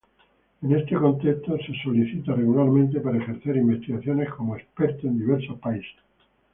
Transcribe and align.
En 0.63 0.75
este 0.75 0.95
contexto, 0.95 1.55
es 1.55 1.61
solicitado 1.83 2.35
regularmente 2.35 2.99
para 3.01 3.19
ejercer 3.19 3.57
investigaciones 3.57 4.29
como 4.31 4.55
experto 4.55 5.05
en 5.05 5.19
diversos 5.19 5.59
países. 5.59 5.93